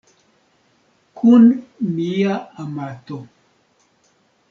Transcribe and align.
Kun 1.19 1.45
mia 1.97 2.41
amato. 2.67 3.23